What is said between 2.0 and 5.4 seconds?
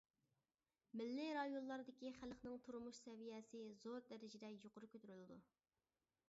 خەلقنىڭ تۇرمۇش سەۋىيەسى زور دەرىجىدە يۇقىرى كۆتۈرۈلىدۇ.